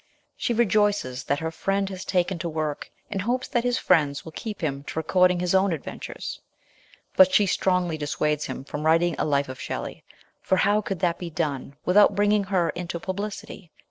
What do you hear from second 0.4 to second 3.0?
rejoices that her friend has taken to work,